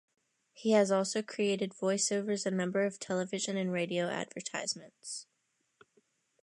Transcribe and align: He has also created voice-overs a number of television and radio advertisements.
He 0.53 0.71
has 0.71 0.89
also 0.89 1.21
created 1.21 1.75
voice-overs 1.75 2.47
a 2.47 2.49
number 2.49 2.85
of 2.87 2.97
television 2.97 3.55
and 3.55 3.71
radio 3.71 4.07
advertisements. 4.09 5.27